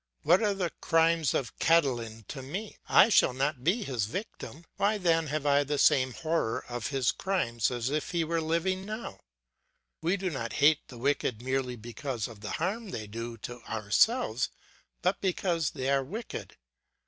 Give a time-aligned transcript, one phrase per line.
[0.23, 2.75] What are the crimes of Cataline to me?
[2.89, 4.65] I shall not be his victim.
[4.77, 8.83] Why then have I the same horror of his crimes as if he were living
[8.83, 9.19] now?
[10.01, 14.49] We do not hate the wicked merely because of the harm they do to ourselves,
[15.03, 16.57] but because they are wicked.